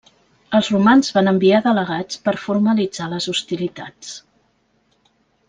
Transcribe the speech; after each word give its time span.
Els 0.59 0.69
romans 0.75 1.11
van 1.17 1.29
enviar 1.31 1.59
delegats 1.65 2.21
per 2.29 2.33
a 2.37 2.41
formalitzar 2.47 3.11
les 3.13 3.29
hostilitats. 3.35 4.17